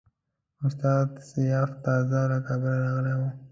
استاد 0.65 1.09
سیاف 1.29 1.71
تازه 1.83 2.21
له 2.31 2.37
کابله 2.47 2.77
راغلی 2.83 3.13
وو. 3.17 3.29